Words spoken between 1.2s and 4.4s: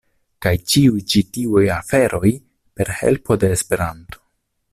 tiuj aferoj per helpo de Esperanto.